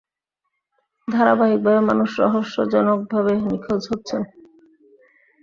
[1.07, 4.21] ধারাবাহিকভাবে মানুষ রহস্যজনকভাবে নিখোঁজ হচ্ছেন।